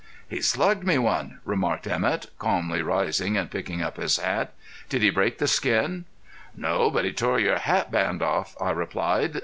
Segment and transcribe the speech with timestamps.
[0.27, 4.51] "He slugged me one," remarked Emett, calmly rising and picking up his hat.
[4.89, 6.05] "Did he break the skin?"
[6.57, 9.39] "No, but he tore your hat band off," I replied.